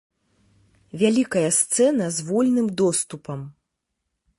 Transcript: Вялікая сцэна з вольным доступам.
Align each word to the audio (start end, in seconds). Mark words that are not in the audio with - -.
Вялікая 1.01 1.45
сцэна 1.59 2.05
з 2.17 2.29
вольным 2.31 2.67
доступам. 2.83 3.39